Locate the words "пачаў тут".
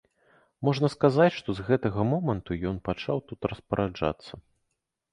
2.91-3.39